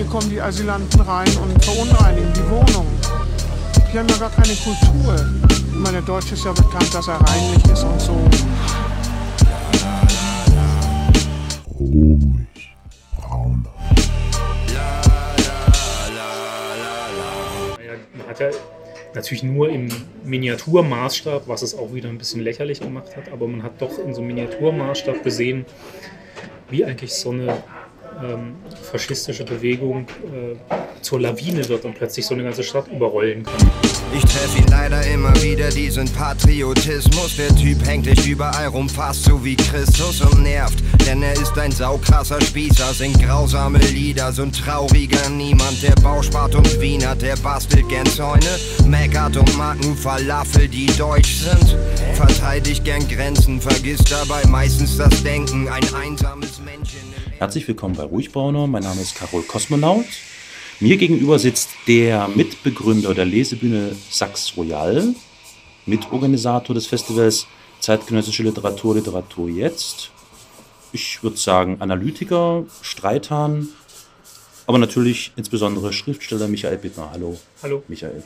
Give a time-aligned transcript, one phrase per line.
[0.00, 2.86] hier kommen die Asylanten rein und verunreinigen die Wohnung.
[3.92, 5.14] Die haben ja gar keine Kultur.
[5.50, 8.12] Ich meine, der Deutsche ist ja bekannt, dass er reinlich ist und so.
[11.78, 12.74] Ruhig.
[17.76, 18.48] Naja, man hat ja
[19.14, 19.90] natürlich nur im
[20.24, 24.14] Miniaturmaßstab, was es auch wieder ein bisschen lächerlich gemacht hat, aber man hat doch in
[24.14, 25.66] so einem Miniaturmaßstab gesehen,
[26.70, 27.62] wie eigentlich so eine
[28.22, 30.56] ähm, faschistische Bewegung äh,
[31.00, 33.89] zur Lawine wird und plötzlich so eine ganze Stadt überrollen kann.
[34.12, 37.36] Ich treff ihn leider immer wieder, diesen Patriotismus.
[37.36, 40.82] Der Typ hängt dich überall rum, fast so wie Christus und nervt.
[41.06, 45.82] Denn er ist ein saukrasser Spießer, singt grausame Lieder, so ein trauriger Niemand.
[45.82, 51.36] Der Bauspart und Wiener, der bastelt gern Zäune, meckert und mag nur Falafel, die deutsch
[51.36, 51.76] sind.
[52.14, 55.68] Verteidigt gern Grenzen, vergisst dabei meistens das Denken.
[55.68, 57.00] Ein einsames Männchen
[57.40, 58.66] Herzlich willkommen bei Ruhigbrauner.
[58.66, 60.04] Mein Name ist Carol Kosmonaut.
[60.82, 65.14] Mir gegenüber sitzt der Mitbegründer der Lesebühne Sachs Royal,
[65.84, 67.46] Mitorganisator des Festivals
[67.80, 70.10] Zeitgenössische Literatur, Literatur jetzt.
[70.92, 73.68] Ich würde sagen Analytiker, Streithahn,
[74.66, 77.10] aber natürlich insbesondere Schriftsteller Michael Bittner.
[77.12, 77.82] Hallo, Hallo.
[77.88, 78.22] Michael.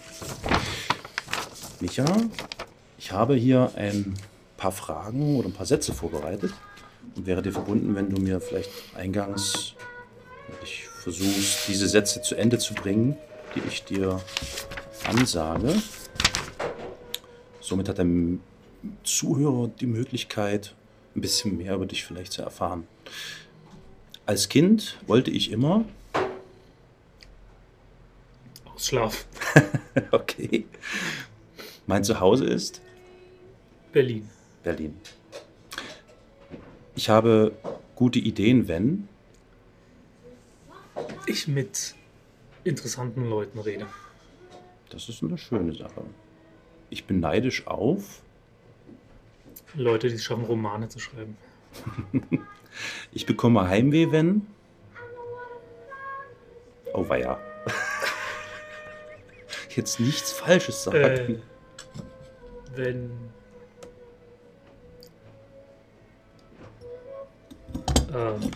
[1.81, 2.05] Micha,
[2.99, 4.15] ich habe hier ein
[4.57, 6.53] paar Fragen oder ein paar Sätze vorbereitet
[7.17, 9.75] und wäre dir verbunden, wenn du mir vielleicht eingangs
[10.63, 13.17] ich versuchst, diese Sätze zu Ende zu bringen,
[13.55, 14.23] die ich dir
[15.07, 15.75] ansage.
[17.61, 18.07] Somit hat der
[19.05, 20.75] Zuhörer die Möglichkeit,
[21.15, 22.87] ein bisschen mehr über dich vielleicht zu erfahren.
[24.25, 25.85] Als Kind wollte ich immer,
[28.75, 29.27] Ausschlaf.
[30.11, 30.65] okay,
[31.87, 32.81] mein Zuhause ist
[33.93, 34.27] Berlin.
[34.63, 34.97] Berlin.
[36.97, 37.53] Ich habe
[37.95, 39.09] gute Ideen, wenn
[41.27, 41.95] Ich mit
[42.65, 43.87] interessanten Leuten rede.
[44.91, 46.03] Das ist eine schöne Sache.
[46.91, 48.23] Ich bin neidisch auf.
[49.75, 51.37] Leute, die es schaffen, Romane zu schreiben.
[53.13, 54.49] Ich bekomme Heimweh, wenn.
[56.93, 57.39] Oh, weia.
[59.77, 60.97] Jetzt nichts Falsches sagen.
[60.99, 61.37] Äh,
[62.75, 63.11] wenn.
[68.13, 68.51] Ähm,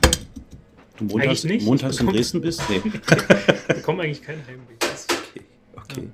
[0.98, 1.64] du montags, nicht.
[1.64, 2.62] montags Ich in bekomme- Dresden bist?
[2.68, 2.82] Nee.
[3.68, 4.74] bekomme eigentlich kein Heimweh.
[4.80, 5.06] Das-
[5.74, 6.10] Okay.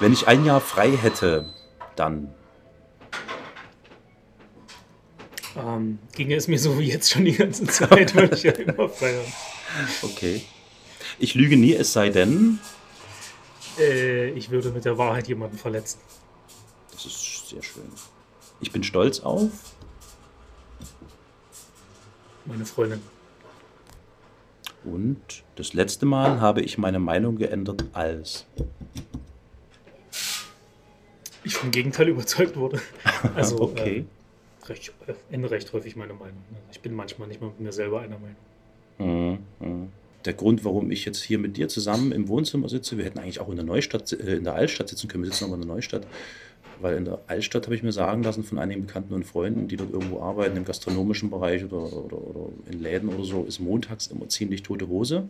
[0.00, 1.52] Wenn ich ein Jahr frei hätte,
[1.96, 2.34] dann.
[5.56, 8.88] Ähm, ginge es mir so wie jetzt schon die ganze Zeit, weil ich ja immer
[8.88, 9.26] frei habe.
[10.02, 10.42] Okay.
[11.18, 12.58] Ich lüge nie, es sei denn.
[13.78, 15.98] Äh, ich würde mit der Wahrheit jemanden verletzen.
[16.92, 17.90] Das ist sehr schön.
[18.60, 19.50] Ich bin stolz auf.
[22.46, 23.00] Meine Freundin.
[24.84, 25.18] Und
[25.56, 28.46] das letzte Mal habe ich meine Meinung geändert als.
[31.44, 32.80] Ich vom Gegenteil überzeugt wurde.
[33.34, 34.06] Also, okay.
[34.62, 36.42] äh, recht, äh, ändere recht häufig meine Meinung.
[36.72, 39.38] Ich bin manchmal nicht mal mit mir selber einer Meinung.
[39.60, 39.88] Mhm, mhm.
[40.24, 43.40] Der Grund, warum ich jetzt hier mit dir zusammen im Wohnzimmer sitze, wir hätten eigentlich
[43.40, 45.74] auch in der Neustadt, äh, in der Altstadt sitzen können, wir sitzen aber in der
[45.74, 46.06] Neustadt,
[46.80, 49.76] weil in der Altstadt habe ich mir sagen lassen von einigen Bekannten und Freunden, die
[49.76, 54.06] dort irgendwo arbeiten, im gastronomischen Bereich oder, oder, oder in Läden oder so, ist montags
[54.08, 55.28] immer ziemlich tote Hose,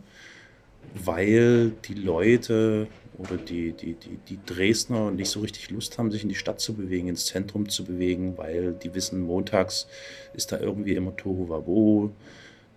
[0.93, 6.23] weil die Leute oder die, die, die, die Dresdner nicht so richtig Lust haben, sich
[6.23, 9.87] in die Stadt zu bewegen, ins Zentrum zu bewegen, weil die wissen, montags
[10.33, 12.11] ist da irgendwie immer Tohuwabohu.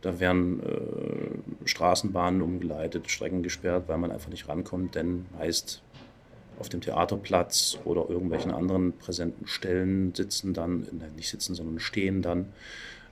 [0.02, 5.80] Da werden äh, Straßenbahnen umgeleitet, Strecken gesperrt, weil man einfach nicht rankommt, denn meist
[6.58, 12.46] auf dem Theaterplatz oder irgendwelchen anderen präsenten Stellen sitzen dann, nicht sitzen, sondern stehen dann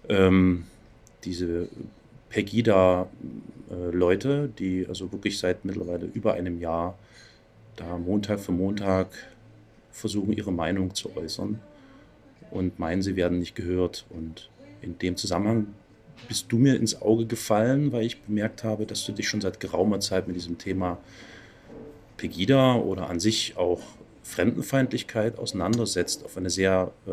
[0.09, 0.65] ähm,
[1.25, 1.69] diese
[2.31, 6.99] Pegida-Leute, die also wirklich seit mittlerweile über einem Jahr
[7.77, 9.09] da Montag für Montag
[9.91, 11.61] versuchen, ihre Meinung zu äußern
[12.51, 14.07] und meinen, sie werden nicht gehört.
[14.11, 15.69] Und in dem Zusammenhang
[16.29, 19.61] bist du mir ins Auge gefallen, weil ich bemerkt habe, dass du dich schon seit
[19.61, 20.99] geraumer Zeit mit diesem Thema
[22.23, 23.81] Pegida oder an sich auch
[24.23, 27.11] Fremdenfeindlichkeit auseinandersetzt auf eine sehr äh,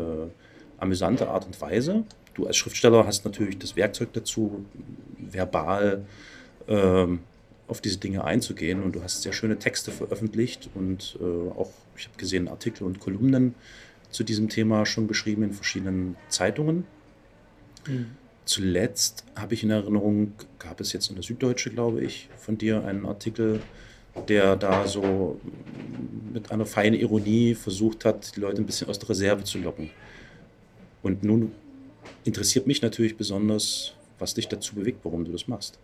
[0.78, 2.04] amüsante Art und Weise.
[2.34, 4.64] Du als Schriftsteller hast natürlich das Werkzeug dazu,
[5.18, 6.06] verbal
[6.68, 7.18] ähm,
[7.66, 12.06] auf diese Dinge einzugehen und du hast sehr schöne Texte veröffentlicht und äh, auch, ich
[12.06, 13.56] habe gesehen, Artikel und Kolumnen
[14.12, 16.84] zu diesem Thema schon geschrieben in verschiedenen Zeitungen.
[18.44, 22.84] Zuletzt habe ich in Erinnerung, gab es jetzt in der Süddeutsche, glaube ich, von dir
[22.84, 23.60] einen Artikel,
[24.20, 25.40] der da so
[26.32, 29.90] mit einer feinen Ironie versucht hat, die Leute ein bisschen aus der Reserve zu locken.
[31.02, 31.52] Und nun
[32.24, 35.78] interessiert mich natürlich besonders, was dich dazu bewegt, warum du das machst.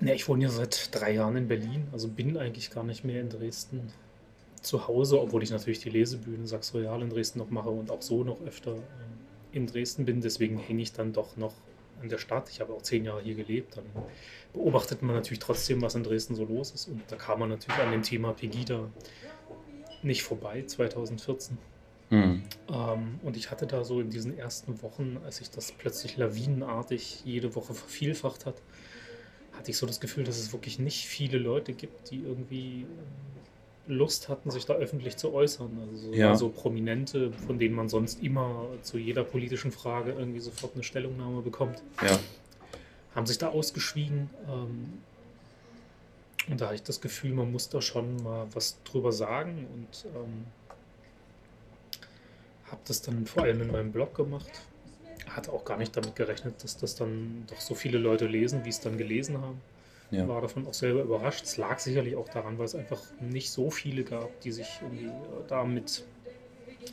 [0.00, 3.20] Ja, ich wohne ja seit drei Jahren in Berlin, also bin eigentlich gar nicht mehr
[3.20, 3.92] in Dresden
[4.60, 8.02] zu Hause, obwohl ich natürlich die Lesebühne Sachs Royal in Dresden noch mache und auch
[8.02, 10.20] so noch öfter äh, in Dresden bin.
[10.20, 11.54] Deswegen hänge ich dann doch noch
[12.00, 12.50] an der Stadt.
[12.50, 13.76] Ich habe auch zehn Jahre hier gelebt.
[13.76, 13.84] Dann
[14.52, 16.88] beobachtet man natürlich trotzdem, was in Dresden so los ist.
[16.88, 18.88] Und da kam man natürlich an dem Thema Pegida
[20.02, 21.58] nicht vorbei, 2014.
[22.10, 22.42] Mhm.
[22.68, 27.22] Ähm, und ich hatte da so in diesen ersten Wochen, als sich das plötzlich lawinenartig
[27.24, 28.62] jede Woche vervielfacht hat,
[29.52, 32.86] hatte ich so das Gefühl, dass es wirklich nicht viele Leute gibt, die irgendwie
[33.88, 35.70] Lust hatten, sich da öffentlich zu äußern.
[35.80, 36.34] Also so, Ja.
[36.34, 41.42] so Prominente, von denen man sonst immer zu jeder politischen Frage irgendwie sofort eine Stellungnahme
[41.42, 42.18] bekommt, Ja.
[43.14, 44.28] haben sich da ausgeschwiegen.
[44.48, 45.02] Ähm,
[46.48, 50.04] und da hatte ich das Gefühl, man muss da schon mal was drüber sagen und
[50.14, 50.44] ähm,
[52.70, 54.50] habe das dann vor allem in meinem Blog gemacht.
[55.28, 58.68] Hatte auch gar nicht damit gerechnet, dass das dann doch so viele Leute lesen, wie
[58.70, 59.60] es dann gelesen haben.
[60.10, 60.28] Ja.
[60.28, 61.44] War davon auch selber überrascht.
[61.44, 65.06] Es lag sicherlich auch daran, weil es einfach nicht so viele gab, die sich irgendwie
[65.06, 65.10] äh,
[65.48, 66.04] da mit,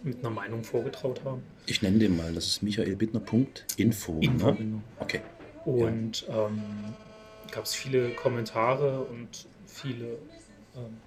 [0.04, 1.44] mit einer Meinung vorgetraut haben.
[1.68, 4.20] Ich nenne den mal, das ist michaelbittner.info.
[4.20, 4.20] Info,
[4.52, 4.56] Ne?
[4.58, 4.82] genau.
[5.00, 5.22] Okay.
[5.66, 6.62] Und ähm,
[7.52, 10.18] gab es viele Kommentare und viele
[10.76, 10.98] ähm,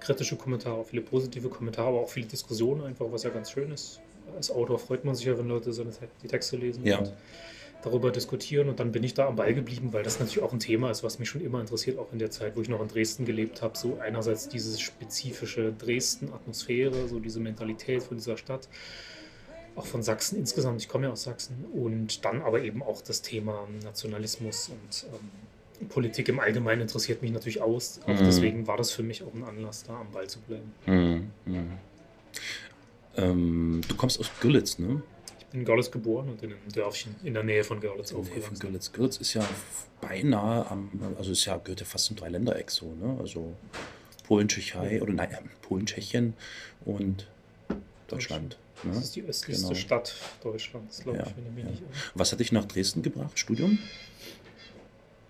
[0.00, 4.00] kritische Kommentare, viele positive Kommentare, aber auch viele Diskussionen einfach, was ja ganz schön ist.
[4.36, 5.90] Als Autor freut man sich ja, wenn Leute seine
[6.22, 6.98] die Texte lesen Ja.
[6.98, 7.12] und
[7.82, 8.68] darüber diskutieren.
[8.68, 11.02] Und dann bin ich da am Ball geblieben, weil das natürlich auch ein Thema ist,
[11.02, 13.62] was mich schon immer interessiert, auch in der Zeit, wo ich noch in Dresden gelebt
[13.62, 13.76] habe.
[13.76, 18.68] So einerseits diese spezifische Dresden-Atmosphäre, so diese Mentalität von dieser Stadt
[19.76, 23.22] auch von Sachsen insgesamt, ich komme ja aus Sachsen, und dann aber eben auch das
[23.22, 28.00] Thema Nationalismus und ähm, Politik im Allgemeinen interessiert mich natürlich aus.
[28.04, 28.24] Auch Mhm.
[28.24, 30.72] deswegen war das für mich auch ein Anlass, da am Ball zu bleiben.
[30.86, 31.30] Mhm.
[31.44, 31.70] Mhm.
[33.18, 35.02] Ähm, du kommst aus Görlitz, ne?
[35.56, 38.58] In Görlitz geboren und in einem Dörfchen in der Nähe von Görlitz In Nähe von.
[38.58, 38.92] Görlitz.
[38.92, 39.42] Görlitz ist ja
[40.02, 43.16] beinahe am, also ist ja, gehört ja fast zum Dreiländereck so, ne?
[43.18, 43.54] Also
[44.24, 46.34] Polen, Tschechei, oder nein, äh, Polen, Tschechien
[46.84, 47.26] und
[48.08, 48.58] Deutschland.
[48.82, 48.92] Ne?
[48.92, 49.74] Das ist die östlichste Genau.
[49.78, 51.70] Stadt Deutschlands, glaube Ja, ich, wenn ich mich ja.
[51.70, 51.90] nicht irre.
[52.14, 53.38] Was hat dich nach Dresden gebracht?
[53.38, 53.78] Studium?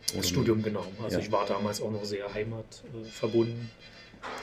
[0.08, 0.84] Das Oder- Studium, genau.
[1.05, 1.22] Also Ja.
[1.25, 3.95] ich war damals auch noch sehr heimatverbunden äh,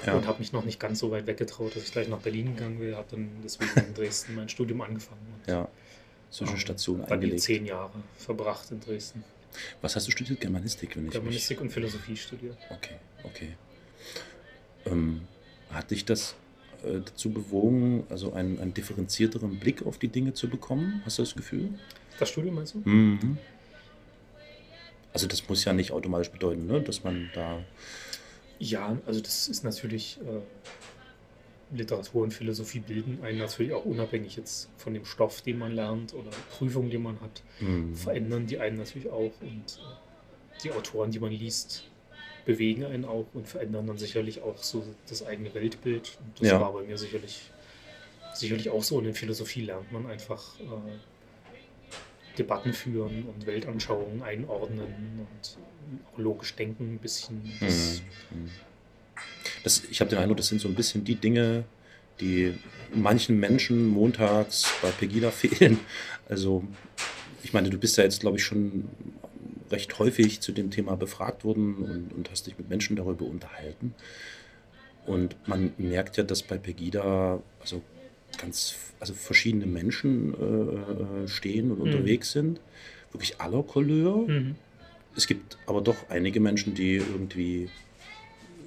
[0.05, 0.15] Ja.
[0.15, 2.79] und habe mich noch nicht ganz so weit weggetraut, dass ich gleich nach Berlin gegangen
[2.79, 2.97] wäre.
[2.97, 5.21] Habe dann deswegen in Dresden mein Studium angefangen.
[5.37, 5.67] Und ja.
[6.29, 7.41] Zwischenstation die eingelegt.
[7.41, 9.23] zehn Jahre verbracht in Dresden.
[9.81, 10.41] Was hast du studiert?
[10.41, 12.57] Germanistik, wenn ich Germanistik und Philosophie studiert.
[12.59, 12.71] mich...
[12.71, 13.49] Okay, okay.
[14.85, 15.21] Ähm,
[15.69, 16.35] hat dich das
[16.83, 21.01] äh, dazu bewogen, also einen, einen differenzierteren Blick auf die Dinge zu bekommen?
[21.05, 21.69] Hast du das Gefühl?
[22.19, 22.81] Das Studium meinst du?
[22.83, 23.37] Mhm.
[25.13, 26.81] Also das muss ja nicht automatisch bedeuten, ne?
[26.81, 27.63] dass man da...
[28.63, 30.39] Ja, also das ist natürlich, äh,
[31.75, 36.13] Literatur und Philosophie bilden einen natürlich auch unabhängig jetzt von dem Stoff, den man lernt
[36.13, 37.95] oder Prüfungen, die man hat, Mhm.
[37.95, 41.83] verändern die einen natürlich auch und äh, die Autoren, die man liest,
[42.45, 46.17] bewegen einen auch und verändern dann sicherlich auch so das eigene Weltbild.
[46.19, 46.59] Und das Ja.
[46.59, 47.41] war bei mir sicherlich,
[48.31, 48.97] sicherlich auch so.
[48.97, 50.63] Und in Philosophie lernt man einfach äh,
[52.37, 54.81] Debatten führen und Weltanschauungen einordnen
[55.19, 55.57] und
[56.11, 57.41] auch logisch denken ein bisschen.
[57.59, 58.01] Das,
[58.31, 58.49] Mhm.
[59.63, 61.63] Das, ich habe den Eindruck, das sind so ein bisschen die Dinge,
[62.19, 62.53] die
[62.93, 65.79] manchen Menschen montags bei Pegida fehlen.
[66.27, 66.63] Also,
[67.43, 68.89] ich meine, du bist ja jetzt, glaube ich, schon
[69.71, 73.95] recht häufig zu dem Thema befragt worden und, und hast dich mit Menschen darüber unterhalten.
[75.05, 77.81] Und man merkt ja, dass bei Pegida also
[78.37, 82.59] ganz also verschiedene Menschen äh, äh, stehen und unterwegs sind,
[83.11, 84.27] wirklich aller Couleur.
[84.27, 84.55] Mhm.
[85.15, 87.69] Es gibt aber doch einige Menschen, die irgendwie,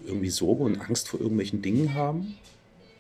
[0.07, 2.37] irgendwie Sorge und Angst vor irgendwelchen Dingen haben.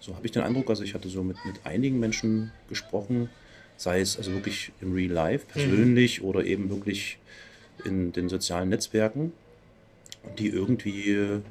[0.01, 0.71] So habe ich den Eindruck.
[0.71, 3.29] Also ich hatte so mit, mit einigen Menschen gesprochen,
[3.77, 7.19] sei es also wirklich im Real Life, persönlich oder eben wirklich
[7.85, 9.33] in den sozialen Netzwerken,
[10.39, 11.43] die irgendwie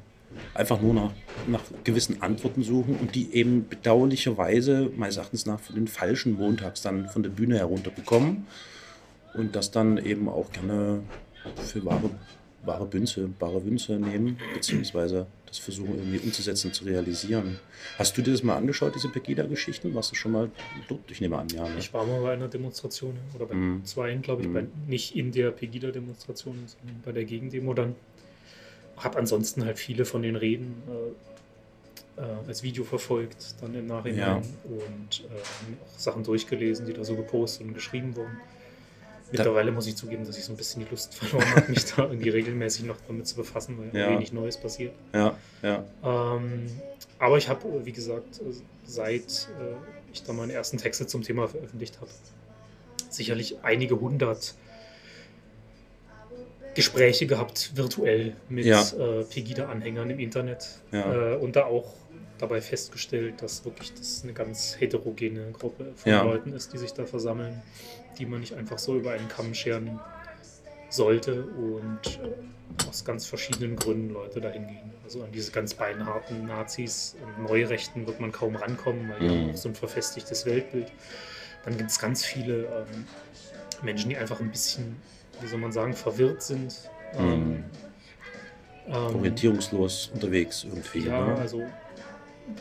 [0.54, 1.12] einfach nur nach,
[1.46, 6.82] nach gewissen Antworten suchen und die eben bedauerlicherweise meines Erachtens nach von den falschen Montags
[6.82, 8.46] dann von der Bühne herunterbekommen
[9.34, 11.02] und das dann eben auch gerne
[11.56, 12.10] für wahre,
[12.64, 17.58] wahre Bünze, bare Wünsche nehmen, beziehungsweise das versuchen irgendwie umzusetzen, zu realisieren.
[17.98, 19.94] Hast du dir das mal angeschaut, diese Pegida-Geschichten?
[19.94, 20.50] Warst du schon mal
[20.88, 21.08] dort?
[21.08, 21.62] Ich nehme an, ja.
[21.68, 21.76] Ne?
[21.78, 23.84] Ich war mal bei einer Demonstration oder bei Mhm.
[23.84, 24.52] zweien, glaube ich, Mhm.
[24.54, 27.94] bei, nicht in der Pegida-Demonstration, sondern bei der Gegendemo dann.
[28.96, 30.82] Habe ansonsten halt viele von den Reden
[32.18, 34.36] äh, äh, als Video verfolgt, dann im Nachhinein Ja.
[34.36, 38.38] und äh, mir auch Sachen durchgelesen, die da so gepostet und geschrieben wurden.
[39.32, 42.04] Mittlerweile muss ich zugeben, dass ich so ein bisschen die Lust verloren habe, mich da
[42.04, 44.10] irgendwie regelmäßig noch damit zu befassen, weil Ja.
[44.10, 44.94] wenig Neues passiert.
[45.12, 45.84] Ja, ja.
[46.04, 46.66] Ähm,
[47.18, 48.40] aber ich habe, wie gesagt,
[48.86, 49.74] seit äh,
[50.12, 52.10] ich da meine ersten Texte zum Thema veröffentlicht habe,
[53.10, 54.54] sicherlich einige hundert
[56.76, 58.82] Gespräche gehabt, virtuell mit Ja.
[58.92, 61.32] äh, Pegida-Anhängern im Internet Ja.
[61.32, 61.94] äh, und da auch
[62.38, 66.22] dabei festgestellt, dass wirklich das eine ganz heterogene Gruppe von Ja.
[66.22, 67.62] Leuten ist, die sich da versammeln,
[68.18, 70.00] die man nicht einfach so über einen Kamm scheren
[70.90, 74.92] sollte und äh, aus ganz verschiedenen Gründen Leute dahin gehen.
[75.04, 79.50] Also an diese ganz beinharten Nazis und Neurechten wird man kaum rankommen, weil Mhm.
[79.50, 80.92] auch so ein verfestigtes Weltbild.
[81.64, 83.06] Dann gibt es ganz viele ähm,
[83.82, 84.96] Menschen, die einfach ein bisschen,
[85.40, 86.90] wie soll man sagen, verwirrt sind.
[87.14, 87.64] Ähm,
[88.86, 91.00] ähm, Orientierungslos unterwegs irgendwie.
[91.06, 91.34] ja, ne?
[91.36, 91.62] also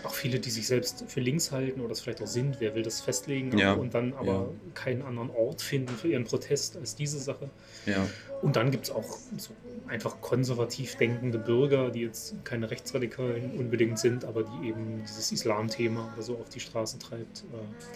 [0.04, 2.84] auch viele, die sich selbst für links halten oder es vielleicht auch sind, wer will
[2.84, 4.48] das festlegen Ja, und dann aber ja.
[4.74, 7.50] keinen anderen Ort finden für ihren Protest als diese Sache.
[7.86, 8.06] ja.
[8.42, 9.54] Und dann gibt es auch so
[9.88, 16.12] einfach konservativ denkende Bürger, die jetzt keine Rechtsradikalen unbedingt sind, aber die eben dieses Islam-Thema
[16.14, 17.44] oder so auf die Straße treibt.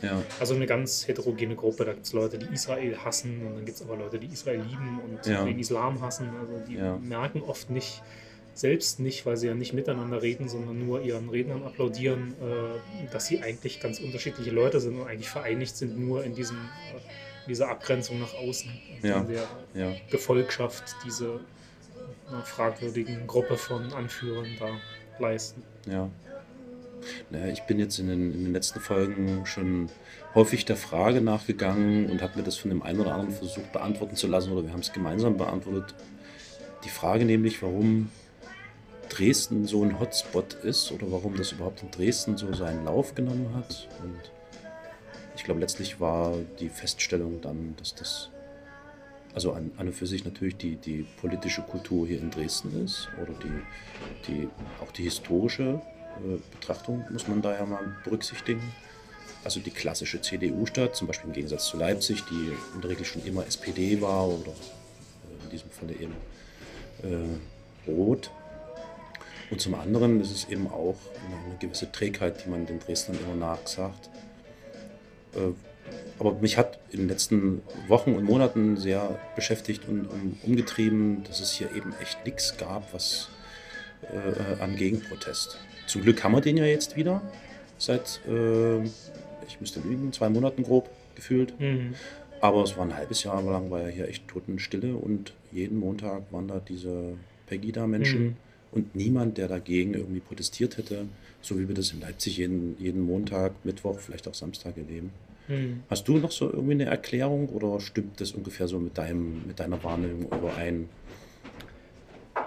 [0.02, 0.08] Äh.
[0.40, 1.86] Also eine ganz heterogene Gruppe.
[1.86, 4.62] Da gibt es Leute, die Israel hassen und dann gibt es aber Leute, die Israel
[4.62, 6.30] lieben und den Islam hassen.
[6.40, 8.02] Also die merken oft nicht,
[8.60, 13.28] selbst nicht, weil sie ja nicht miteinander reden, sondern nur ihren Rednern applaudieren, äh, dass
[13.28, 17.70] sie eigentlich ganz unterschiedliche Leute sind und eigentlich vereinigt sind nur in diesem, äh, dieser
[17.70, 18.70] Abgrenzung nach außen.
[18.70, 19.22] und Ja.
[19.22, 19.96] In der ja.
[20.12, 24.78] Gefolgschaft diese äh, fragwürdigen Gruppe von Anführern da
[25.20, 25.64] leisten.
[25.90, 26.10] Ja.
[27.30, 29.90] Naja, ich bin jetzt in den, in den letzten Folgen schon
[30.36, 34.18] häufig der Frage nachgegangen und habe mir das von dem einen oder anderen versucht beantworten
[34.18, 35.96] zu lassen oder wir haben es gemeinsam beantwortet.
[36.84, 38.10] Die Frage nämlich, warum
[39.10, 43.54] Dresden so ein Hotspot ist oder warum das überhaupt in Dresden so seinen Lauf genommen
[43.56, 43.88] hat.
[44.04, 44.32] Und
[45.36, 48.30] ich glaube, letztlich war die Feststellung dann, dass das
[49.34, 53.10] also an, an und für sich natürlich die, die politische Kultur hier in Dresden ist
[53.22, 54.50] oder die, die,
[54.82, 55.82] auch die historische
[56.18, 58.62] äh, Betrachtung muss man da ja mal berücksichtigen.
[59.44, 63.24] Also die klassische CDU-Stadt, zum Beispiel im Gegensatz zu Leipzig, die in der Regel schon
[63.26, 66.16] immer SPD war oder äh, in diesem Falle eben
[67.04, 68.32] äh, Rot.
[69.52, 73.36] Und zum anderen ist es eben auch eine, gewisse Trägheit, die man den Dresdnern immer
[73.36, 74.10] nachsagt.
[75.36, 75.54] Äh,
[76.20, 81.40] aber mich hat in den letzten Wochen und Monaten sehr beschäftigt und um, umgetrieben, dass
[81.40, 83.30] es hier eben echt nichts gab, was
[84.04, 85.58] äh, an Gegenprotest.
[85.88, 87.22] Zum Glück haben wir den ja jetzt wieder
[87.78, 91.60] seit, äh, ich müsste lügen, zwei Monaten grob gefühlt.
[91.60, 91.96] Mhm.
[92.42, 96.24] Aber es war ein halbes Jahr lang, war ja hier echt Totenstille und jeden Montag
[96.32, 97.16] waren da diese
[97.48, 98.36] Pegida-Menschen Mhm.
[98.72, 101.08] Und niemand, der dagegen irgendwie protestiert hätte,
[101.42, 105.12] so wie wir das in Leipzig jeden, jeden Montag, Mittwoch, vielleicht auch Samstag erleben.
[105.48, 105.84] Mhm.
[105.90, 109.60] Hast du noch so irgendwie eine Erklärung oder stimmt das ungefähr so mit, deinem, mit
[109.60, 110.90] deiner Wahrnehmung überein?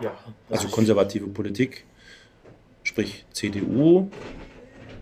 [0.01, 0.17] Ja,
[0.49, 1.85] Also konservative Politik,
[2.83, 4.09] sprich CDU,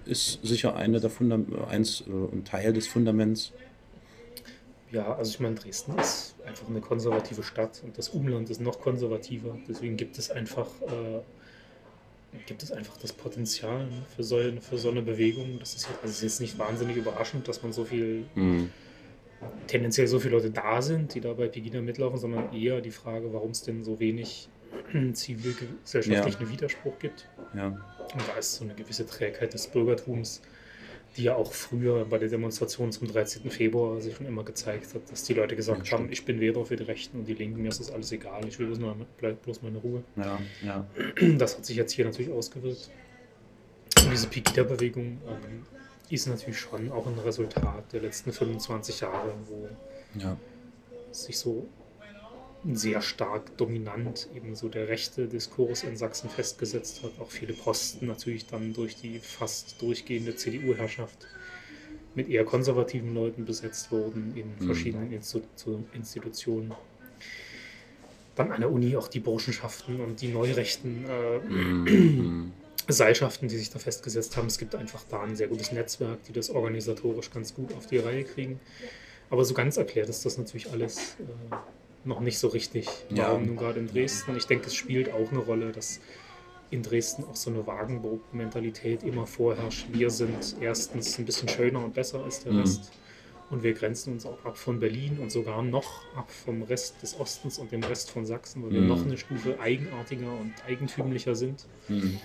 [0.07, 3.53] ist sicher eine der Fundam eins, äh, ein Teil des Fundaments.
[4.93, 8.81] Ja, also ich meine, Dresden ist einfach eine konservative Stadt und das Umland ist noch
[8.81, 9.57] konservativer.
[9.69, 11.21] Deswegen gibt es einfach, äh,
[12.47, 15.59] gibt es einfach das Potenzial ne, für, so, für so eine Bewegung.
[15.61, 18.71] Das ist, jetzt, also ist jetzt nicht wahnsinnig überraschend, dass man so viel, Hm.
[19.69, 23.33] tendenziell so viele Leute da sind, die da bei Pegida mitlaufen, sondern eher die Frage,
[23.33, 24.49] warum es denn so wenig
[25.13, 27.29] zivilgesellschaftlichen Widerspruch gibt.
[27.55, 30.43] Ja, Und da ist so eine gewisse Trägheit des Bürgertums,
[31.17, 33.51] die ja auch früher bei der Demonstration zum 13.
[33.51, 36.13] Februar sich schon immer gezeigt hat, dass die Leute gesagt Ja, haben, stimmt.
[36.13, 38.59] ich bin weder für die Rechten und die Linken, mir ist das alles egal, ich
[38.59, 40.03] will bloß, nur, bleib bloß meine Ruhe.
[40.17, 40.87] ja, ja.
[41.39, 42.91] Das hat sich jetzt hier natürlich ausgewirkt.
[44.03, 45.67] Und diese Pegida-Bewegung ähm,
[46.09, 49.69] ist natürlich schon auch ein Resultat der letzten 25 Jahre, wo
[50.19, 50.37] ja.
[51.11, 51.67] sich so
[52.73, 57.13] sehr stark dominant eben so der rechte Diskurs in Sachsen festgesetzt hat.
[57.19, 61.27] Auch viele Posten natürlich dann durch die fast durchgehende CDU-Herrschaft
[62.15, 64.67] mit eher konservativen Leuten besetzt wurden in Mhm.
[64.67, 66.73] verschiedenen Institu Institutionen.
[68.37, 72.53] Dann an der Uni auch die Burschenschaften und die neurechten äh, Mhm.
[72.89, 74.49] Seilschaften, die sich da festgesetzt haben.
[74.49, 77.99] Es gibt einfach da ein sehr gutes Netzwerk, die das organisatorisch ganz gut auf die
[77.99, 78.59] Reihe kriegen.
[79.31, 81.55] Aber so ganz erklärt ist das natürlich alles äh,
[82.05, 82.89] noch nicht so richtig.
[83.11, 83.29] Ja.
[83.29, 84.37] Warum nun gerade in Dresden?
[84.37, 86.01] Ich denke, es spielt auch eine Rolle, dass
[86.71, 89.87] in Dresden auch so eine Wagenburg-Mentalität immer vorherrscht.
[89.93, 92.61] Wir sind erstens ein bisschen schöner und besser als der Mhm.
[92.61, 92.93] Rest.
[93.51, 97.19] Und wir grenzen uns auch ab von Berlin und sogar noch ab vom Rest des
[97.19, 98.87] Ostens und dem Rest von Sachsen, weil wir Mhm.
[98.89, 102.21] noch eine Stufe eigenartiger und eigentümlicher sind Mhm.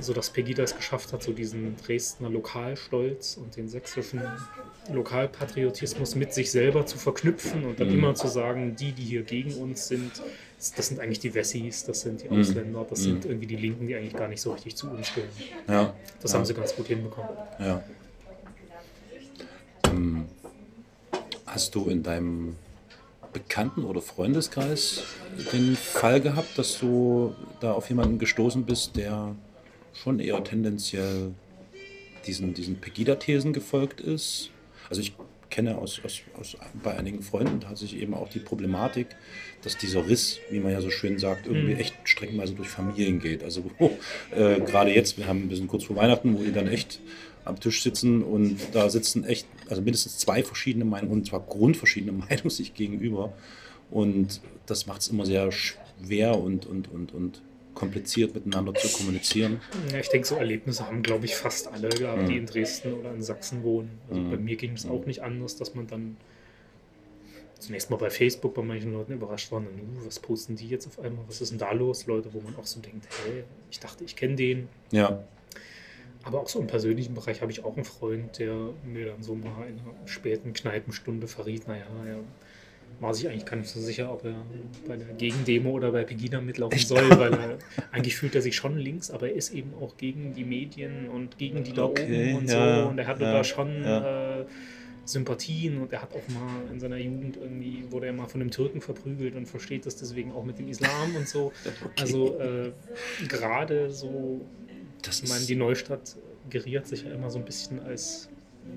[0.00, 4.20] Sodass Pegida es geschafft hat, so diesen Dresdner Lokalstolz und den sächsischen
[4.92, 7.94] Lokalpatriotismus mit sich selber zu verknüpfen und dann Mhm.
[7.98, 10.12] immer zu sagen, die, die hier gegen uns sind,
[10.76, 12.40] das sind eigentlich die Wessis, das sind die Mhm.
[12.40, 13.04] Ausländer, das Mhm.
[13.04, 15.30] sind irgendwie die Linken, die eigentlich gar nicht so richtig zu uns gehören.
[15.68, 15.94] Ja.
[16.20, 16.38] Das ja.
[16.38, 17.30] haben sie ganz gut hinbekommen.
[17.58, 17.82] Ja.
[19.90, 20.24] Ähm,
[21.46, 22.56] hast du in deinem
[23.32, 25.02] Bekannten- oder Freundeskreis
[25.52, 29.34] den Fall gehabt, dass du da auf jemanden gestoßen bist, der
[30.02, 31.32] schon eher tendenziell
[32.26, 34.50] diesen, diesen Pegida-Thesen gefolgt ist?
[34.88, 35.14] Also ich
[35.50, 39.08] kenne aus, aus, aus, bei einigen Freunden tatsächlich eben auch die Problematik,
[39.62, 41.80] dass dieser Riss, wie man ja so schön sagt, irgendwie Mhm.
[41.80, 43.42] echt streckenweise durch Familien geht.
[43.42, 43.96] Also wo,
[44.36, 47.00] äh, gerade jetzt, wir haben ein bisschen kurz vor Weihnachten, wo die dann echt
[47.44, 52.12] am Tisch sitzen und da sitzen echt, also mindestens zwei verschiedene Meinungen und zwar grundverschiedene
[52.28, 53.32] Meinungen sich gegenüber.
[53.90, 57.40] Und das macht es immer sehr schwer und, und, und, und
[57.76, 59.60] kompliziert miteinander zu kommunizieren.
[59.92, 62.26] Ja, ich denke, so Erlebnisse haben, glaube ich, fast alle gehabt, Mhm.
[62.26, 64.00] die in Dresden oder in Sachsen wohnen.
[64.08, 64.30] Also Mhm.
[64.30, 66.16] bei mir ging es auch nicht anders, dass man dann
[67.60, 69.68] zunächst mal bei Facebook bei manchen Leuten überrascht war, "Nu,
[70.04, 72.06] was posten die jetzt auf einmal, was ist denn da los?
[72.06, 74.68] Leute, wo man auch so denkt, hey, ich dachte, ich kenne den.
[74.90, 75.22] Ja,
[76.24, 79.36] Aber auch so im persönlichen Bereich habe ich auch einen Freund, der mir dann so
[79.36, 82.18] mal in einer späten Kneipenstunde verriet, naja, er
[83.00, 84.34] war sich eigentlich gar nicht so sicher, ob er
[84.86, 87.58] bei der Gegendemo oder bei Pegida mitlaufen soll, weil er,
[87.92, 91.36] eigentlich fühlt er sich schon links, aber er ist eben auch gegen die Medien und
[91.36, 92.88] gegen die da Okay, oben und ja, so.
[92.88, 94.40] Und er hatte ja, da schon ja.
[94.40, 94.46] äh,
[95.04, 98.50] Sympathien und er hat auch mal in seiner Jugend irgendwie, wurde er mal von einem
[98.50, 101.52] Türken verprügelt und versteht das deswegen auch mit dem Islam und so.
[101.84, 102.00] okay.
[102.00, 102.72] Also äh,
[103.28, 104.40] gerade so
[105.02, 106.16] das ich meine, die Neustadt
[106.50, 108.28] geriert sich ja immer so ein bisschen als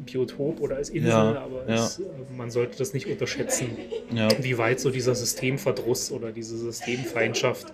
[0.05, 1.75] Biotop oder als Insel, Ja, aber ja.
[1.75, 2.03] es, äh,
[2.35, 3.69] man sollte das nicht unterschätzen,
[4.13, 7.73] ja, wie weit so dieser Systemverdruss oder diese Systemfeindschaft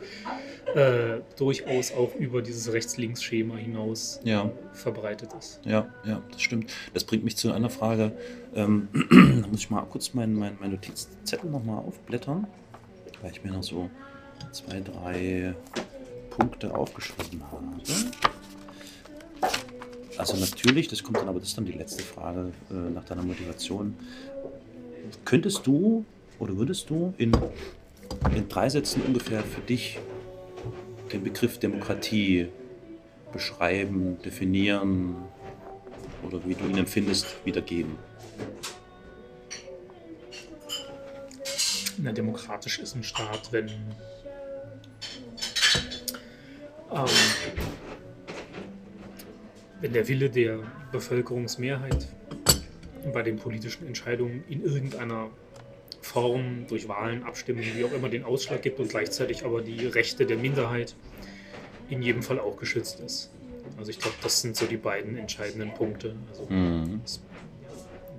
[0.73, 4.51] äh, durchaus auch über dieses Rechts-Links-Schema hinaus ja.
[4.73, 5.61] verbreitet ist.
[5.65, 6.71] Ja, ja, das stimmt.
[6.93, 8.11] Das bringt mich zu einer Frage.
[8.55, 12.47] Ähm, da muss ich mal kurz meinen mein, mein Notizzettel nochmal aufblättern,
[13.21, 13.89] weil ich mir noch so
[14.51, 15.53] zwei, drei
[16.29, 17.63] Punkte aufgeschrieben habe.
[20.17, 23.23] Also natürlich, das kommt dann aber, das ist dann die letzte Frage äh, nach deiner
[23.23, 23.95] Motivation.
[25.23, 26.05] Könntest du
[26.39, 27.31] oder würdest du in,
[28.35, 29.99] in drei Sätzen ungefähr für dich
[31.11, 32.47] den Begriff Demokratie
[33.31, 35.15] beschreiben, definieren
[36.23, 37.97] oder wie du ihn empfindest, wiedergeben?
[41.97, 43.69] Na, demokratisch ist ein Staat, wenn
[46.91, 47.05] ähm,
[49.85, 50.57] wenn der Wille der
[50.91, 52.07] Bevölkerungsmehrheit
[53.13, 55.29] bei den politischen Entscheidungen in irgendeiner
[56.01, 60.25] Form durch Wahlen, Abstimmungen, wie auch immer, den Ausschlag gibt und gleichzeitig aber die Rechte
[60.25, 60.95] der Minderheit
[61.87, 63.29] in jedem Fall auch geschützt ist.
[63.77, 66.15] Also ich glaube, das sind so die beiden entscheidenden Punkte.
[66.31, 67.01] Also Mhm.
[67.03, 67.21] das,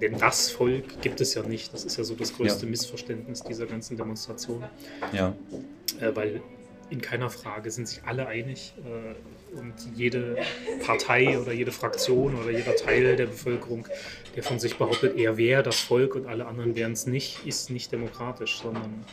[0.01, 1.75] denn das Volk gibt es ja nicht.
[1.75, 2.71] Das ist ja so das größte Ja.
[2.71, 4.63] Missverständnis dieser ganzen Demonstration.
[5.13, 5.35] Ja,
[6.01, 6.41] Äh, weil
[6.91, 10.37] in keiner Frage sind sich alle einig äh, und jede
[10.85, 13.87] Partei oder jede Fraktion oder jeder Teil der Bevölkerung,
[14.35, 17.71] der von sich behauptet, er wäre das Volk und alle anderen wären es nicht, ist
[17.71, 19.05] nicht demokratisch, sondern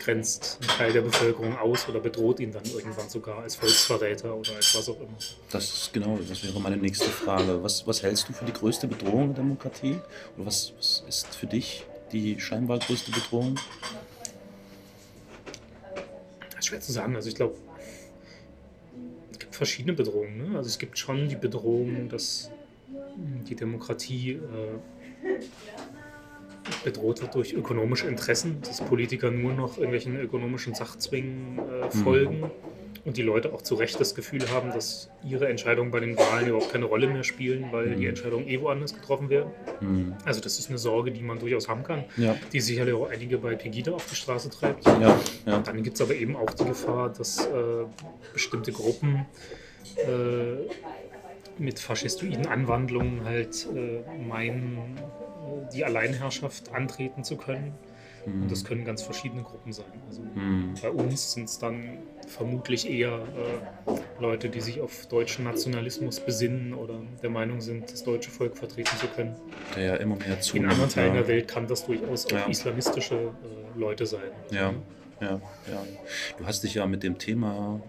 [0.00, 4.56] grenzt einen Teil der Bevölkerung aus oder bedroht ihn dann irgendwann sogar als Volksverräter oder
[4.56, 5.18] als was auch immer.
[5.50, 7.62] das ist genau, das wäre meine nächste Frage.
[7.62, 9.98] Was, was hältst du für die größte Bedrohung der Demokratie?
[10.36, 13.58] Oder was, was ist für dich die scheinbar größte Bedrohung?
[16.70, 17.16] Schwer zu sagen.
[17.16, 17.56] Also ich glaube,
[19.32, 20.52] es gibt verschiedene Bedrohungen.
[20.52, 20.56] Ne?
[20.56, 22.50] Also es gibt schon die Bedrohung, dass
[22.88, 24.40] mh, die Demokratie äh,
[26.84, 32.50] bedroht wird durch ökonomische Interessen, dass Politiker nur noch irgendwelchen ökonomischen Sachzwängen äh, folgen
[33.04, 36.48] und die Leute auch zu Recht das Gefühl haben, dass ihre Entscheidungen bei den Wahlen
[36.48, 39.50] überhaupt keine Rolle mehr spielen, weil die Entscheidungen eh woanders getroffen werden.
[39.80, 40.14] Mhm.
[40.24, 43.38] Also das ist eine Sorge, die man durchaus haben kann, Ja, die sicherlich auch einige
[43.38, 44.84] bei Pegida auf die Straße treibt.
[44.86, 45.58] ja, ja.
[45.60, 47.50] Dann gibt es aber eben auch die Gefahr, dass äh,
[48.32, 49.26] bestimmte Gruppen
[49.96, 50.68] äh,
[51.58, 57.74] mit faschistoiden Anwandlungen halt äh, meinen, äh, die Alleinherrschaft antreten zu können.
[58.26, 59.86] Und das können ganz verschiedene Gruppen sein.
[60.08, 60.74] Also Mhm.
[60.82, 63.14] bei uns sind es dann vermutlich eher
[63.86, 68.56] äh, Leute, die sich auf deutschen Nationalismus besinnen oder der Meinung sind, das deutsche Volk
[68.56, 69.34] vertreten zu können.
[69.76, 70.72] Der ja immer mehr In zunimmt.
[70.72, 71.20] anderen Teilen ja.
[71.20, 72.46] der Welt kann das durchaus auch Ja.
[72.46, 74.30] islamistische äh, Leute sein.
[74.50, 74.74] Ja,
[75.20, 75.82] ja, ja.
[76.38, 77.80] Du hast dich ja mit dem Thema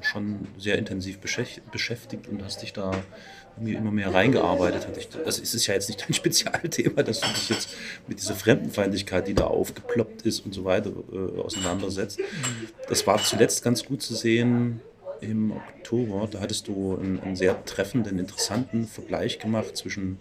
[0.00, 2.90] schon sehr intensiv beschäft- beschäftigt und hast dich da
[3.56, 4.86] irgendwie immer mehr reingearbeitet.
[4.86, 7.70] Hat dich, also es ist ja jetzt nicht dein Spezialthema, dass du dich jetzt
[8.06, 12.20] mit dieser Fremdenfeindlichkeit, die da aufgeploppt ist und so weiter, äh, auseinandersetzt.
[12.88, 14.80] Das war zuletzt ganz gut zu sehen
[15.20, 16.28] im Oktober.
[16.30, 20.18] Da hattest du einen, einen sehr treffenden, interessanten Vergleich gemacht zwischen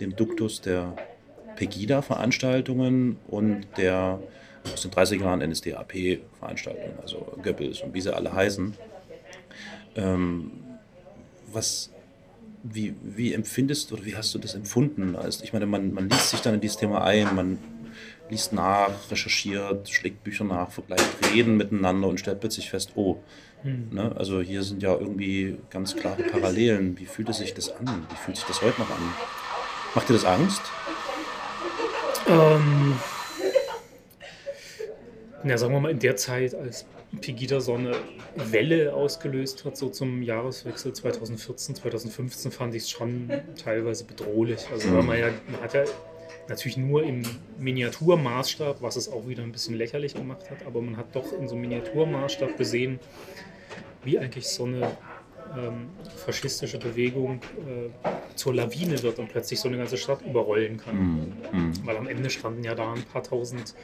[0.00, 0.96] dem Duktus der
[1.56, 4.20] Pegida-Veranstaltungen und der
[4.72, 8.74] aus den 30er Jahren NSDAP-Veranstaltungen, also Goebbels und wie sie alle heißen.
[9.96, 10.52] Ähm,
[11.52, 11.90] was,
[12.62, 15.16] wie, wie empfindest oder wie hast du das empfunden?
[15.16, 17.58] Also ich meine, man, man liest sich dann in dieses Thema ein, man
[18.30, 23.18] liest nach, recherchiert, schlägt Bücher nach, vergleicht Reden miteinander und stellt plötzlich fest, oh,
[23.62, 23.90] Hm.
[23.92, 26.98] ne, also hier sind ja irgendwie ganz klare Parallelen.
[26.98, 28.06] Wie fühlt es sich das an?
[28.10, 29.14] Wie fühlt sich das heute noch an?
[29.94, 30.62] Macht dir das Angst?
[32.26, 32.96] Ähm,
[35.44, 36.86] ja, sagen wir mal, in der Zeit, als
[37.20, 37.92] Pegida so eine
[38.36, 43.30] Welle ausgelöst hat, so zum Jahreswechsel 2014, 2015, fand ich es schon
[43.62, 44.66] teilweise bedrohlich.
[44.72, 45.84] Also, weil man ja, man hat ja
[46.48, 47.22] natürlich nur im
[47.58, 51.48] Miniaturmaßstab, was es auch wieder ein bisschen lächerlich gemacht hat, aber man hat doch in
[51.48, 52.98] so einem Miniaturmaßstab gesehen,
[54.04, 54.96] wie eigentlich so eine
[55.56, 55.90] ähm,
[56.24, 60.98] faschistische Bewegung äh, zur Lawine wird und plötzlich so eine ganze Stadt überrollen kann.
[60.98, 61.86] Hm, hm.
[61.86, 63.74] Weil am Ende standen ja da ein paar tausend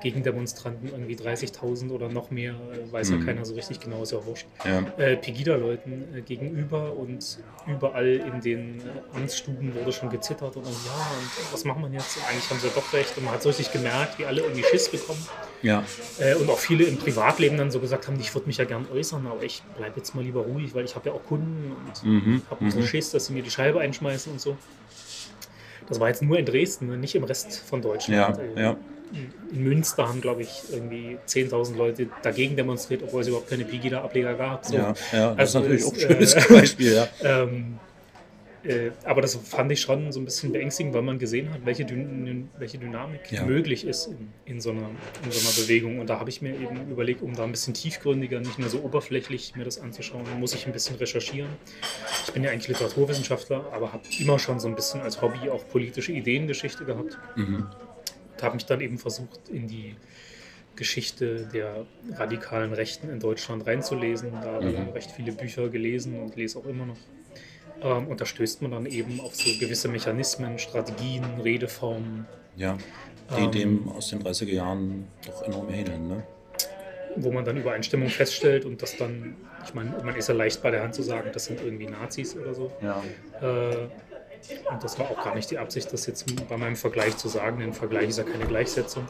[0.00, 3.26] Gegendemonstranten, irgendwie 30.000 oder noch mehr, äh, weiß ja Mhm.
[3.26, 4.46] keiner so richtig genau, ist ja auch wurscht.
[4.64, 4.84] Ja.
[4.96, 8.82] Äh, Pegida-Leuten äh, gegenüber und überall in den äh,
[9.16, 12.16] Amtsstuben wurde schon gezittert und dann, ja, und was machen wir jetzt?
[12.16, 14.64] Und eigentlich haben sie doch recht und man hat so richtig gemerkt, wie alle irgendwie
[14.64, 15.24] Schiss bekommen.
[15.62, 15.84] ja.
[16.18, 18.86] Äh, und auch viele im Privatleben dann so gesagt haben, ich würde mich ja gern
[18.92, 22.04] äußern, aber ich bleibe jetzt mal lieber ruhig, weil ich habe ja auch Kunden und
[22.04, 22.42] Mhm.
[22.50, 22.82] habe so Mhm.
[22.84, 24.56] Schiss, dass sie mir die Scheibe einschmeißen und so.
[25.88, 28.38] Das war jetzt nur in Dresden, ne, nicht im Rest von Deutschland.
[28.38, 28.76] Ja, Äh, ja.
[29.50, 34.34] In Münster haben, glaube ich, irgendwie 10.000 Leute dagegen demonstriert, obwohl es überhaupt keine Pegida-Ableger
[34.34, 34.66] gab.
[34.66, 34.76] So.
[34.76, 37.08] Ja, ja, das Also ist natürlich auch ein schönes äh, Beispiel, ja.
[37.22, 37.78] Ähm,
[38.64, 41.84] äh, aber das fand ich schon so ein bisschen beängstigend, weil man gesehen hat, welche,
[41.84, 43.44] Dyn welche Dynamik Ja.
[43.44, 44.90] möglich ist in, in, so einer,
[45.24, 45.98] in so einer Bewegung.
[46.00, 48.80] Und da habe ich mir eben überlegt, um da ein bisschen tiefgründiger, nicht nur so
[48.80, 51.50] oberflächlich mir das anzuschauen, muss ich ein bisschen recherchieren.
[52.26, 55.66] Ich bin ja eigentlich Literaturwissenschaftler, aber habe immer schon so ein bisschen als Hobby auch
[55.68, 57.16] politische Ideengeschichte gehabt.
[57.36, 57.66] Mhm.
[58.34, 59.94] Und habe mich dann eben versucht, in die
[60.76, 64.30] Geschichte der radikalen Rechten in Deutschland reinzulesen.
[64.32, 64.88] Da habe ich Mhm.
[64.90, 66.96] recht viele Bücher gelesen und lese auch immer noch.
[67.82, 72.76] Ähm, und da stößt man dann eben auf so gewisse Mechanismen, Strategien, Redeformen, Ja,
[73.36, 76.22] die Ähm, dem aus den 30er Jahren doch enorm ähneln, ne?
[77.16, 80.70] wo man dann Übereinstimmung feststellt und das dann, ich meine, man ist ja leicht bei
[80.70, 82.70] der Hand zu sagen, das sind irgendwie Nazis oder so.
[82.80, 83.02] Ja.
[83.40, 83.88] Äh,
[84.72, 87.58] und das war auch gar nicht die Absicht, das jetzt bei meinem Vergleich zu sagen,
[87.58, 89.04] denn Vergleich ist ja keine Gleichsetzung.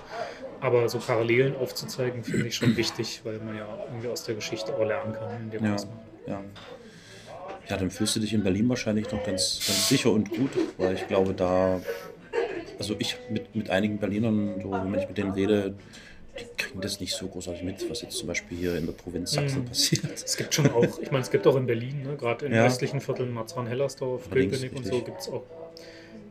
[0.61, 4.75] Aber so Parallelen aufzuzeigen, finde ich schon wichtig, weil man ja irgendwie aus der Geschichte
[4.75, 5.99] auch lernen kann, indem man Ja, das macht.
[6.27, 6.41] ja.
[7.69, 10.95] Ja, dann fühlst du dich in Berlin wahrscheinlich noch ganz, ganz sicher und gut, weil
[10.95, 11.81] ich glaube, da,
[12.79, 15.75] also ich mit, mit einigen Berlinern, so, wenn ich mit denen rede,
[16.39, 19.33] die kriegen das nicht so großartig mit, was jetzt zum Beispiel hier in der Provinz
[19.33, 19.67] Sachsen Mhm.
[19.67, 20.05] passiert.
[20.15, 22.65] Es gibt schon auch, ich meine, es gibt auch in Berlin, ne, gerade in Ja.
[22.67, 25.43] östlichen Vierteln, Marzahn-Hellersdorf, Köpenick und so, gibt es auch,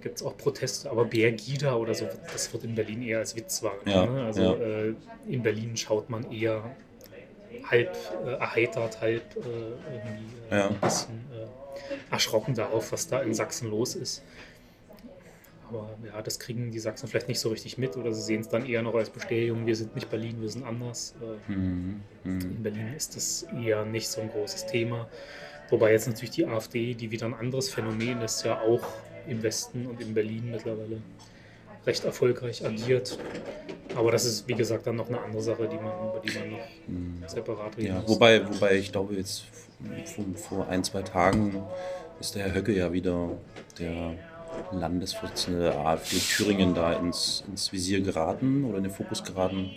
[0.01, 0.89] gibt's auch Proteste.
[0.89, 4.15] Aber Bergida oder so, das wird in Berlin eher als Witz wahrgenommen.
[4.15, 4.25] Ja, Ne?
[4.25, 4.53] Also ja.
[4.53, 4.93] äh,
[5.29, 6.63] in Berlin schaut man eher
[7.63, 10.67] halb äh, erheitert, halb äh, irgendwie äh, Ja.
[10.69, 14.23] ein bisschen äh, erschrocken darauf, was da in Sachsen los ist.
[15.69, 18.47] Aber ja, das kriegen die Sachsen vielleicht nicht so richtig mit oder sie sehen es
[18.47, 21.13] dann eher noch als Bestätigung, wir sind nicht Berlin, wir sind anders.
[21.21, 22.01] Äh, Mhm.
[22.23, 22.39] Mhm.
[22.41, 25.09] in Berlin ist das eher nicht so ein großes Thema.
[25.69, 28.83] Wobei jetzt natürlich die AfD, die wieder ein anderes Phänomen ist, ja auch
[29.27, 31.01] im Westen und in Berlin mittlerweile
[31.87, 33.17] recht erfolgreich agiert.
[33.95, 36.51] Aber das ist, wie gesagt, dann noch eine andere Sache, die man, über die man
[36.51, 37.23] noch Mhm.
[37.27, 38.09] separat reden Ja, muss.
[38.09, 39.43] wobei, wobei ich glaube, jetzt
[40.05, 41.63] vor, vor ein, zwei Tagen
[42.19, 43.29] ist der Herr Höcke ja wieder
[43.79, 44.13] der
[44.71, 49.71] Landesvorsitzende der AfD Thüringen da ins, ins Visier geraten oder in den Fokus geraten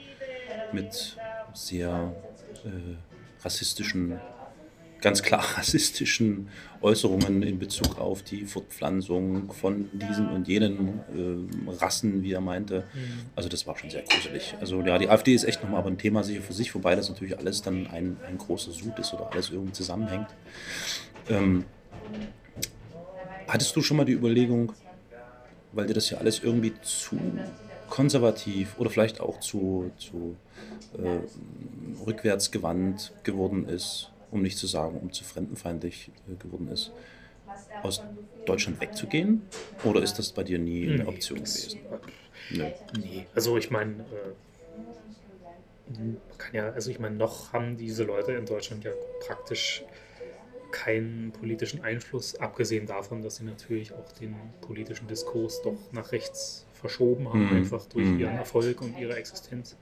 [0.72, 1.16] mit
[1.54, 2.12] sehr
[2.64, 4.20] äh, rassistischen,
[5.00, 6.48] ganz klar rassistischen
[6.82, 12.84] Äußerungen in Bezug auf die Fortpflanzung von diesen und jenen äh, Rassen, wie er meinte.
[12.94, 13.30] Mhm.
[13.36, 14.54] Also das war schon sehr gruselig.
[14.60, 17.08] Also ja, die AfD ist echt nochmal aber ein Thema sicher für sich, wobei das
[17.08, 20.28] natürlich alles dann ein, ein großer Sud ist oder alles irgendwie zusammenhängt.
[21.28, 21.64] Ähm,
[23.48, 24.72] hattest du schon mal die Überlegung,
[25.72, 27.18] weil dir das ja alles irgendwie zu
[27.88, 30.36] konservativ oder vielleicht auch zu, zu
[30.96, 36.92] äh, rückwärtsgewandt geworden ist, um nicht zu sagen, um zu fremdenfeindlich äh, geworden ist,
[37.82, 38.02] aus
[38.46, 39.42] Deutschland wegzugehen?
[39.84, 41.80] Oder ist das bei dir nie eine Nee, Option das- gewesen?
[42.50, 42.64] Nö.
[42.98, 44.34] Nee, also ich meine, äh,
[46.38, 48.92] kann ja, also ich meine, noch haben diese Leute in Deutschland ja
[49.26, 49.82] praktisch
[50.70, 56.64] keinen politischen Einfluss, abgesehen davon, dass sie natürlich auch den politischen Diskurs doch nach rechts
[56.74, 57.56] verschoben haben, Mhm.
[57.56, 58.20] einfach durch Mhm.
[58.20, 59.76] ihren Erfolg und ihre Existenz.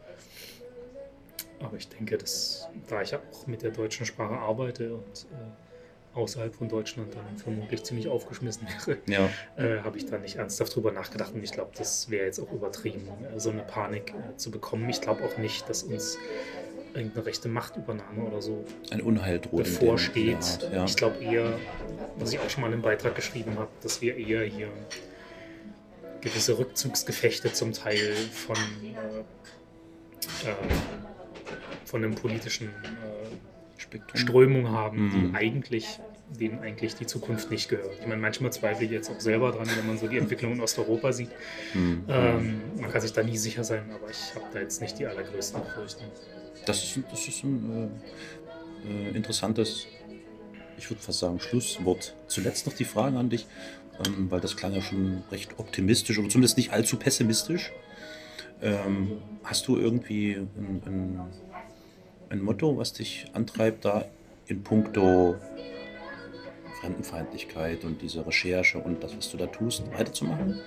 [1.60, 6.16] Aber ich denke, dass da ich ja auch mit der deutschen Sprache arbeite und äh,
[6.18, 10.74] außerhalb von Deutschland dann vermutlich ziemlich aufgeschmissen wäre, Ja, äh, habe ich da nicht ernsthaft
[10.74, 14.36] drüber nachgedacht und ich glaube, das wäre jetzt auch übertrieben, äh, so eine Panik äh,
[14.36, 14.88] zu bekommen.
[14.88, 16.18] Ich glaube auch nicht, dass uns
[16.94, 19.64] irgendeine rechte Machtübernahme oder so ein Unheil droht.
[19.64, 20.68] bevorsteht.
[20.72, 20.84] Ja.
[20.84, 21.58] Ich glaube eher,
[22.16, 24.68] was ich auch schon mal in einem Beitrag geschrieben habe, dass wir eher hier
[26.20, 28.56] gewisse Rückzugsgefechte zum Teil von,
[30.44, 30.48] äh,
[31.88, 35.10] von einem politischen äh, Strömung haben, Mhm.
[35.30, 35.98] die eigentlich
[36.38, 37.90] denen eigentlich die Zukunft nicht gehört.
[38.00, 40.60] Ich meine, manchmal zweifle ich jetzt auch selber dran, wenn man so die Entwicklung in
[40.60, 41.30] Osteuropa sieht.
[41.72, 42.04] Mhm.
[42.06, 45.06] Ähm, man kann sich da nie sicher sein, aber ich habe da jetzt nicht die
[45.06, 46.12] allergrößten Befürchtungen.
[46.66, 47.90] Das ist, das ist ein
[48.86, 49.86] äh, äh, interessantes,
[50.76, 52.14] ich würde fast sagen, Schlusswort.
[52.26, 53.46] Zuletzt noch die Frage an dich,
[54.04, 57.72] ähm, weil das klang ja schon recht optimistisch oder zumindest nicht allzu pessimistisch.
[58.60, 59.12] Ähm,
[59.44, 61.20] hast du irgendwie ein, ein,
[62.30, 64.04] ein Motto, was dich antreibt, da
[64.46, 65.36] in puncto
[66.80, 70.60] Fremdenfeindlichkeit und diese Recherche und das, was du da tust, weiterzumachen?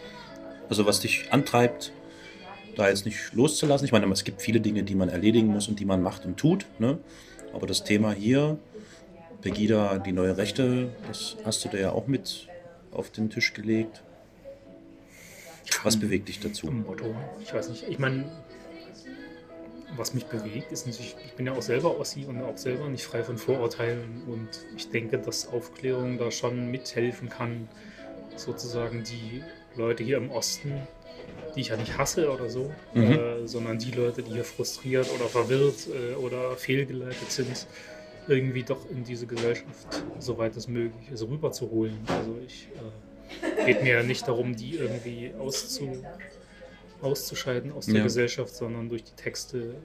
[0.70, 1.92] Also was dich antreibt,
[2.76, 3.86] da jetzt nicht loszulassen.
[3.86, 6.38] Ich meine, es gibt viele Dinge, die man erledigen muss und die man macht und
[6.38, 6.66] tut.
[6.80, 6.98] Ne?
[7.54, 8.58] Aber das Thema hier,
[9.42, 12.48] Pegida, die neue Rechte, das hast du da ja auch mit
[12.92, 14.04] auf den Tisch gelegt.
[15.84, 16.68] Was bewegt dich dazu?
[16.68, 17.16] Motto.
[17.42, 17.88] Ich weiß nicht.
[17.88, 18.30] Ich meine,
[19.98, 23.04] was mich bewegt, ist natürlich, ich bin ja auch selber Ossi und auch selber nicht
[23.04, 24.24] frei von Vorurteilen.
[24.28, 27.68] Und ich denke, dass Aufklärung da schon mithelfen kann,
[28.36, 29.44] sozusagen die
[29.76, 30.74] Leute hier im Osten,
[31.56, 33.12] die ich ja nicht hasse oder so, Mhm.
[33.12, 37.68] äh, sondern die Leute, die hier frustriert oder verwirrt äh, oder fehlgeleitet sind,
[38.28, 39.88] irgendwie doch in diese Gesellschaft,
[40.20, 41.98] soweit es möglich ist, rüberzuholen.
[42.08, 42.68] Also ich
[43.60, 46.04] äh, geht mir ja nicht darum, die irgendwie auszu,
[47.02, 48.04] auszuscheiden aus der Ja.
[48.04, 49.76] Gesellschaft, sondern durch die Texte,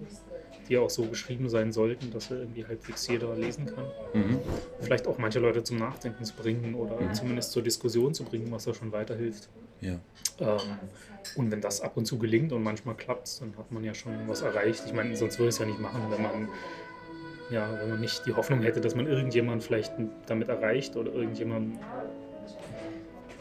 [0.68, 3.85] die ja auch so geschrieben sein sollten, dass er irgendwie halbwegs jeder lesen kann.
[4.14, 4.38] Mhm.
[4.81, 7.14] Vielleicht auch manche Leute zum Nachdenken zu bringen oder Mhm.
[7.14, 9.48] zumindest zur Diskussion zu bringen, was da schon weiterhilft.
[9.81, 10.00] Ja.
[10.40, 10.59] Ähm,
[11.37, 14.12] und wenn das ab und zu gelingt und manchmal klappt, dann hat man ja schon
[14.26, 14.83] was erreicht.
[14.87, 16.48] Ich meine, sonst würde ich es ja nicht machen, wenn man,
[17.50, 19.92] ja, wenn man nicht die Hoffnung hätte, dass man irgendjemand vielleicht
[20.26, 21.79] damit erreicht oder irgendjemand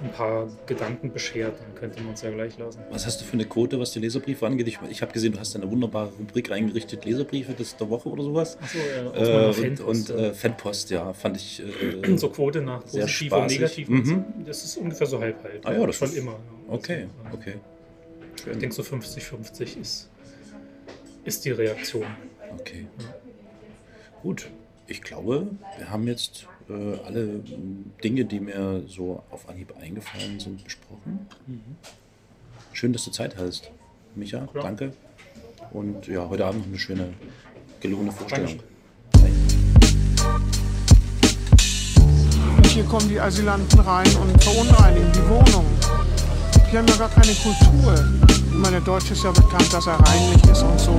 [0.03, 2.79] ein paar Gedanken beschert, dann könnte man es ja gleich lassen.
[2.91, 4.67] Was hast du für eine Quote, was die Leserbriefe angeht?
[4.67, 8.23] Ich, ich habe gesehen, du hast eine wunderbare Rubrik reingerichtet, Leserbriefe des, der Woche oder
[8.23, 8.58] sowas.
[8.62, 10.25] Achso, ja, Äh, und Fanpost, und ja.
[10.27, 11.62] äh, Fanpost, ja, fand ich.
[11.63, 13.88] Äh, so Quote nach positiv und negativ.
[13.88, 14.25] Mhm.
[14.45, 15.65] Das ist ungefähr so halb halb.
[15.65, 16.31] Ah ja, das schon ist- immer.
[16.34, 16.73] ja.
[16.73, 17.53] okay, Also, okay.
[18.51, 20.10] Ich denke, so 50-50 ist,
[21.23, 22.05] ist die Reaktion.
[22.60, 22.86] Okay.
[24.21, 24.49] Gut.
[24.88, 30.39] Ich glaube, wir haben jetzt äh, alle m, Dinge, die mir so auf Anhieb eingefallen
[30.39, 31.28] sind, besprochen.
[32.73, 33.71] Schön, dass du Zeit hast,
[34.15, 34.47] Micha.
[34.47, 34.63] Klar.
[34.63, 34.93] Danke.
[35.71, 37.13] Und ja, heute Abend noch eine schöne,
[37.80, 38.60] gelungene Vorstellung.
[42.69, 45.65] Hier kommen die Asylanten rein und verunreinigen die Wohnung.
[46.71, 48.06] Die haben ja gar keine Kultur.
[48.28, 50.91] Ich meine, der Deutsche ist ja bekannt, dass er reinlich ist und so.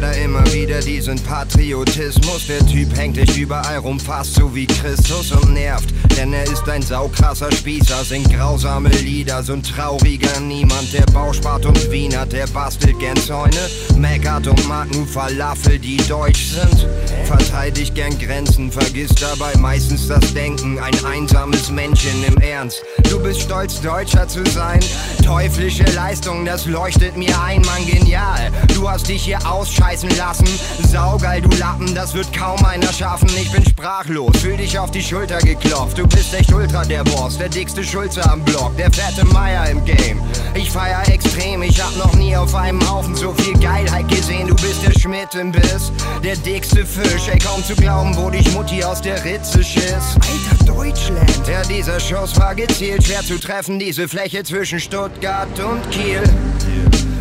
[0.00, 2.46] Leider immer wieder, diesen Patriotismus.
[2.46, 5.92] Der Typ hängt dich überall rum, fast so wie Christus und nervt.
[6.16, 10.92] Denn er ist ein saukrasser Spießer, singt grausame Lieder, so ein trauriger Niemand.
[10.92, 16.46] Der Bauspart und Wiener, der bastelt gern Zäune, meckert und mag nur Falafel, die deutsch
[16.46, 16.86] sind.
[17.30, 20.80] Verteidigt gern Grenzen, vergisst dabei meistens das Denken.
[20.80, 22.82] Ein einsames Männchen im Ernst.
[23.08, 24.80] Du bist stolz, Deutscher zu sein.
[25.24, 28.50] Teuflische Leistung, das leuchtet mir ein, Mann, genial.
[28.74, 30.48] Du hast dich hier ausscheißen lassen.
[30.88, 33.28] Saugeil, du Lappen, das wird kaum einer schaffen.
[33.40, 35.98] Ich bin sprachlos, fühl dich auf die Schulter geklopft.
[35.98, 39.84] Du bist echt ultra der Boss, der dickste Schulze am Block, der fette Meier im
[39.84, 40.20] Game.
[40.54, 44.48] Ich feier extrem, ich hab noch nie auf einem Haufen so viel Geilheit gesehen.
[44.48, 45.92] Du bist der Schmidt im Biss,
[46.24, 47.19] der dickste Fisch.
[47.28, 50.16] Ey, kaum zu glauben, wo dich Mutti aus der Ritze schiss.
[50.16, 51.48] Alter Deutschland.
[51.48, 56.22] Ja, dieser Schuss war gezielt, schwer zu treffen, diese Fläche zwischen Stuttgart und Kiel.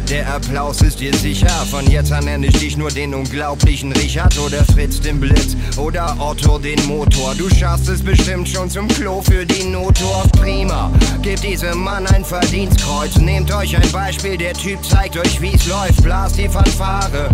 [0.09, 1.49] Der Applaus ist dir sicher.
[1.69, 6.15] Von jetzt an nenne ich dich nur den unglaublichen Richard oder Fritz den Blitz oder
[6.17, 7.35] Otto den Motor.
[7.35, 10.31] Du schaffst es bestimmt schon zum Klo für die Notdurft.
[10.31, 10.91] Prima.
[11.21, 13.17] Gebt diesem Mann ein Verdienstkreuz.
[13.17, 16.01] Nehmt euch ein Beispiel, der Typ zeigt euch, wie's läuft.
[16.01, 17.29] Blast die Fanfare.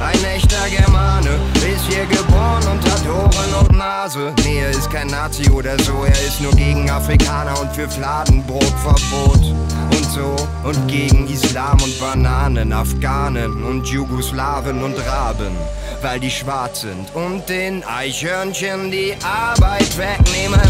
[0.00, 4.32] Ein echter Germane ist hier geboren und hat Ohren und Nase.
[4.42, 6.04] Nee, er ist kein Nazi oder so.
[6.04, 9.54] Er ist nur gegen Afrikaner und für Fladenbrotverbot
[9.90, 15.56] und so und gegen Islam und Bananen, Afghanen und Jugoslawen und Raben,
[16.02, 20.60] weil die schwarz sind und den Eichhörnchen die Arbeit wegnehmen.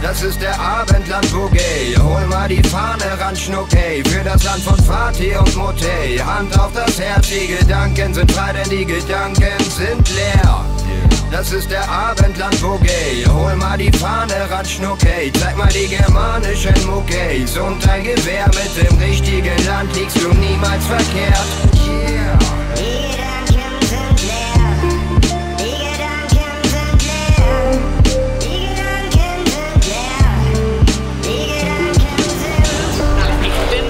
[0.00, 1.98] Das ist der Abendland Bouquet.
[1.98, 6.16] Hol mal die Fahne ran, Schnuckey, für das Land von Fatih und Motey.
[6.16, 10.65] Hand auf das Herz, die Gedanken sind frei, denn die Gedanken sind leer
[11.30, 13.24] das ist der Abendland wo gay.
[13.28, 18.98] Hol mal die Fahne, Ratschnuckey, zeig mal die germanischen Muckeys und dein Gewehr mit dem
[18.98, 21.46] richtigen Land liegst du niemals verkehrt.
[21.86, 22.38] Yeah.
[22.76, 24.76] Die Gedanken sind leer,
[25.58, 27.46] die Gedanken sind leer,
[28.40, 30.26] die Gedanken sind leer,
[31.22, 32.64] die Gedanken sind
[33.02, 33.48] leer.
[33.48, 33.86] Ich bin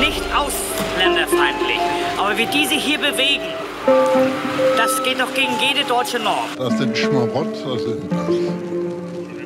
[0.00, 1.82] nicht ausländerfeindlich,
[2.18, 3.48] aber wie diese hier bewegen,
[4.76, 6.48] das geht doch gegen jede deutsche Norm.
[6.56, 8.28] Das sind Schmarotzer, sind das.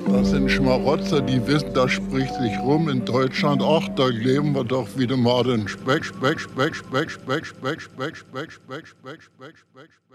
[0.08, 3.60] Das sind Schmarotzer, die wissen, das spricht sich rum in Deutschland.
[3.62, 8.16] Ach, da leben wir doch wieder mal den Speck, Speck, Speck, Speck, Speck, Speck, Speck,
[8.16, 10.05] Speck, Speck, Speck, Speck, Speck, Speck.